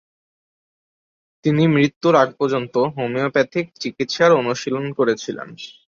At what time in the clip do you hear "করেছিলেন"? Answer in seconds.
4.93-5.47